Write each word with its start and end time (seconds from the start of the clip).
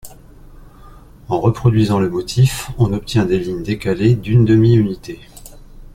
En 1.29 1.39
reproduisant 1.39 1.99
le 1.99 2.09
motif, 2.09 2.71
on 2.79 2.91
obtient 2.91 3.23
des 3.23 3.37
lignes 3.37 3.61
décalées 3.61 4.15
d'une 4.15 4.45
demi-unités. 4.45 5.19